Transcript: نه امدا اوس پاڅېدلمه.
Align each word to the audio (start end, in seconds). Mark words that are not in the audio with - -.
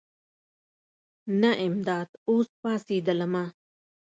نه 1.41 1.51
امدا 1.65 1.99
اوس 2.29 2.47
پاڅېدلمه. 2.61 3.45